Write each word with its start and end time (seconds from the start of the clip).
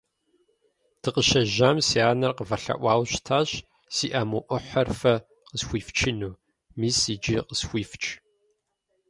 Дыкъыщежьэм 1.01 1.77
си 1.87 1.99
анэр 2.09 2.31
къывэлъэӀуауэ 2.37 3.05
щытащ 3.11 3.49
си 3.95 4.07
аму 4.21 4.39
Ӏыхьэр 4.49 4.89
фэ 4.99 5.13
къысхуифчыну. 5.49 6.39
Мис 6.79 6.97
иджы 7.13 7.37
къысхуифч. 7.47 8.03